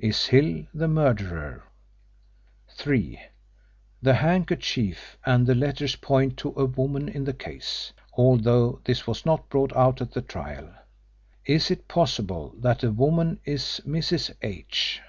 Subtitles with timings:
[0.00, 1.62] Is Hill the murderer?
[2.72, 3.22] (3)
[4.02, 9.24] The handkerchief and the letters point to a woman in the case, although this was
[9.24, 10.68] not brought out at the trial.
[11.46, 14.34] Is it possible that woman is Mrs.
[14.42, 15.00] H.?